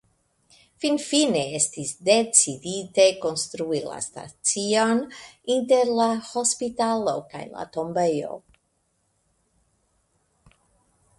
[0.83, 5.01] Finfine estis decidite konstrui la stacion
[5.57, 8.33] inter la hospitalo kaj la tombejo.